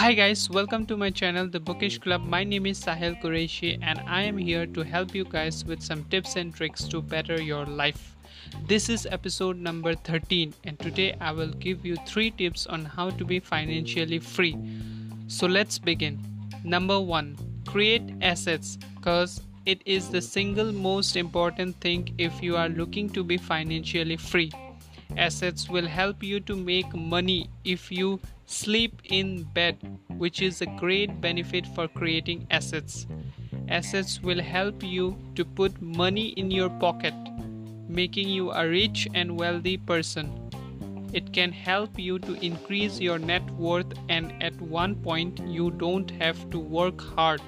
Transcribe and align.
Hi 0.00 0.14
guys, 0.14 0.48
welcome 0.48 0.86
to 0.86 0.96
my 0.96 1.10
channel 1.10 1.46
The 1.46 1.60
Bookish 1.60 1.98
Club. 1.98 2.22
My 2.24 2.42
name 2.42 2.64
is 2.64 2.82
Sahil 2.82 3.20
Qureshi 3.20 3.78
and 3.82 4.00
I 4.06 4.22
am 4.22 4.38
here 4.38 4.64
to 4.64 4.80
help 4.80 5.14
you 5.14 5.24
guys 5.24 5.62
with 5.66 5.82
some 5.82 6.04
tips 6.04 6.36
and 6.36 6.54
tricks 6.54 6.84
to 6.84 7.02
better 7.02 7.38
your 7.38 7.66
life. 7.66 8.16
This 8.66 8.88
is 8.88 9.04
episode 9.10 9.58
number 9.58 9.94
13 9.94 10.54
and 10.64 10.78
today 10.78 11.18
I 11.20 11.32
will 11.32 11.52
give 11.64 11.84
you 11.84 11.96
3 12.06 12.30
tips 12.30 12.66
on 12.66 12.86
how 12.86 13.10
to 13.10 13.26
be 13.26 13.40
financially 13.40 14.20
free. 14.20 14.56
So 15.26 15.46
let's 15.46 15.78
begin. 15.78 16.18
Number 16.64 16.98
1. 16.98 17.36
Create 17.66 18.14
assets 18.22 18.78
cuz 19.02 19.42
it 19.66 19.82
is 19.84 20.08
the 20.08 20.22
single 20.22 20.72
most 20.72 21.14
important 21.14 21.78
thing 21.82 22.08
if 22.16 22.42
you 22.42 22.56
are 22.56 22.70
looking 22.70 23.10
to 23.10 23.22
be 23.22 23.36
financially 23.36 24.16
free. 24.16 24.50
Assets 25.16 25.68
will 25.68 25.86
help 25.86 26.22
you 26.22 26.40
to 26.40 26.56
make 26.56 26.94
money 26.94 27.50
if 27.64 27.90
you 27.90 28.20
sleep 28.46 29.00
in 29.04 29.42
bed, 29.54 29.76
which 30.08 30.40
is 30.42 30.60
a 30.60 30.66
great 30.78 31.20
benefit 31.20 31.66
for 31.66 31.88
creating 31.88 32.46
assets. 32.50 33.06
Assets 33.68 34.20
will 34.22 34.40
help 34.40 34.82
you 34.82 35.16
to 35.34 35.44
put 35.44 35.80
money 35.80 36.28
in 36.28 36.50
your 36.50 36.70
pocket, 36.70 37.14
making 37.88 38.28
you 38.28 38.50
a 38.52 38.68
rich 38.68 39.08
and 39.14 39.38
wealthy 39.38 39.76
person. 39.76 40.50
It 41.12 41.32
can 41.32 41.50
help 41.50 41.98
you 41.98 42.18
to 42.20 42.34
increase 42.44 43.00
your 43.00 43.18
net 43.18 43.48
worth, 43.52 43.92
and 44.08 44.32
at 44.42 44.60
one 44.60 44.94
point, 44.94 45.40
you 45.46 45.72
don't 45.72 46.10
have 46.22 46.50
to 46.50 46.58
work 46.58 47.00
hard 47.00 47.42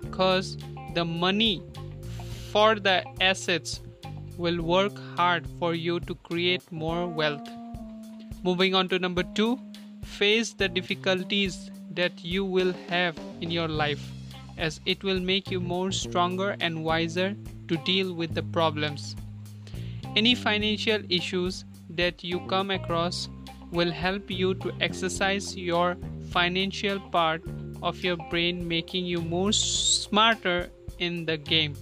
because 0.00 0.56
the 0.94 1.04
money 1.04 1.62
for 2.52 2.76
the 2.76 3.04
assets 3.20 3.80
will 4.38 4.62
work 4.62 4.96
hard 5.16 5.46
for 5.58 5.74
you 5.74 5.98
to 6.00 6.14
create 6.14 6.70
more 6.70 7.08
wealth. 7.08 7.48
Moving 8.44 8.74
on 8.74 8.88
to 8.88 8.98
number 8.98 9.24
two, 9.34 9.58
face 10.04 10.52
the 10.52 10.68
difficulties 10.68 11.70
that 11.90 12.24
you 12.24 12.44
will 12.44 12.72
have 12.88 13.18
in 13.40 13.50
your 13.50 13.66
life, 13.66 14.00
as 14.56 14.80
it 14.86 15.02
will 15.02 15.18
make 15.18 15.50
you 15.50 15.60
more 15.60 15.90
stronger 15.90 16.56
and 16.60 16.84
wiser 16.84 17.34
to 17.66 17.76
deal 17.78 18.14
with 18.14 18.34
the 18.34 18.42
problems. 18.44 19.16
Any 20.14 20.36
financial 20.36 21.02
issues 21.08 21.64
that 21.90 22.22
you 22.22 22.38
come 22.46 22.70
across 22.70 23.28
will 23.72 23.90
help 23.90 24.30
you 24.30 24.54
to 24.54 24.72
exercise 24.80 25.56
your 25.56 25.96
financial 26.30 27.00
part 27.00 27.42
of 27.82 28.02
your 28.04 28.16
brain, 28.30 28.66
making 28.66 29.04
you 29.04 29.20
more 29.20 29.52
smarter 29.52 30.70
in 30.98 31.24
the 31.26 31.36
game 31.36 31.74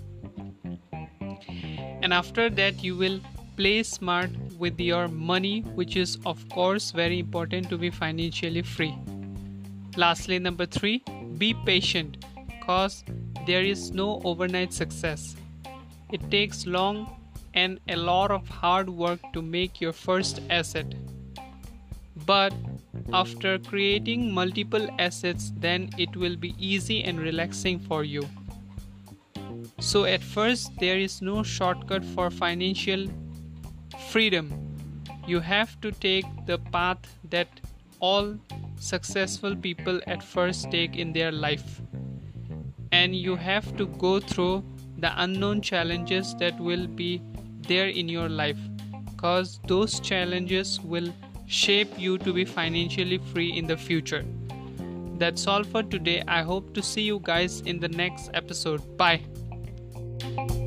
and 2.06 2.14
after 2.14 2.48
that 2.48 2.84
you 2.84 2.96
will 2.96 3.18
play 3.56 3.82
smart 3.82 4.34
with 4.64 4.78
your 4.78 5.08
money 5.08 5.54
which 5.78 5.96
is 6.02 6.12
of 6.32 6.44
course 6.50 6.92
very 6.98 7.18
important 7.18 7.68
to 7.68 7.76
be 7.76 7.90
financially 7.90 8.62
free. 8.62 8.94
Lastly 9.96 10.38
number 10.38 10.66
3 10.66 11.02
be 11.38 11.48
patient 11.70 12.24
cause 12.64 13.02
there 13.48 13.64
is 13.72 13.90
no 13.90 14.20
overnight 14.22 14.72
success. 14.72 15.34
It 16.12 16.30
takes 16.30 16.64
long 16.64 17.02
and 17.54 17.80
a 17.88 17.96
lot 17.96 18.30
of 18.30 18.48
hard 18.60 18.88
work 18.88 19.18
to 19.32 19.42
make 19.42 19.80
your 19.80 19.92
first 19.92 20.40
asset. 20.48 20.94
But 22.24 22.54
after 23.12 23.58
creating 23.58 24.32
multiple 24.32 24.88
assets 25.00 25.52
then 25.56 25.90
it 25.98 26.16
will 26.16 26.36
be 26.36 26.54
easy 26.56 27.02
and 27.02 27.18
relaxing 27.18 27.80
for 27.80 28.04
you 28.04 28.28
so, 29.78 30.04
at 30.04 30.22
first, 30.22 30.70
there 30.78 30.98
is 30.98 31.20
no 31.20 31.42
shortcut 31.42 32.04
for 32.04 32.30
financial 32.30 33.06
freedom. 34.08 34.52
You 35.26 35.40
have 35.40 35.78
to 35.82 35.92
take 35.92 36.24
the 36.46 36.58
path 36.58 36.98
that 37.30 37.48
all 38.00 38.36
successful 38.78 39.54
people 39.54 40.00
at 40.06 40.22
first 40.22 40.70
take 40.70 40.96
in 40.96 41.12
their 41.12 41.30
life. 41.30 41.82
And 42.92 43.14
you 43.14 43.36
have 43.36 43.76
to 43.76 43.86
go 43.86 44.18
through 44.18 44.64
the 44.98 45.12
unknown 45.22 45.60
challenges 45.60 46.34
that 46.36 46.58
will 46.58 46.86
be 46.86 47.20
there 47.68 47.88
in 47.88 48.08
your 48.08 48.30
life 48.30 48.58
because 49.10 49.60
those 49.66 50.00
challenges 50.00 50.80
will 50.80 51.12
shape 51.46 51.98
you 51.98 52.16
to 52.18 52.32
be 52.32 52.44
financially 52.44 53.18
free 53.18 53.50
in 53.50 53.66
the 53.66 53.76
future. 53.76 54.24
That's 55.18 55.46
all 55.46 55.64
for 55.64 55.82
today. 55.82 56.22
I 56.26 56.42
hope 56.42 56.72
to 56.74 56.82
see 56.82 57.02
you 57.02 57.20
guys 57.22 57.60
in 57.60 57.78
the 57.78 57.88
next 57.88 58.30
episode. 58.32 58.96
Bye. 58.96 59.22
Thank 60.20 60.50
you. 60.52 60.65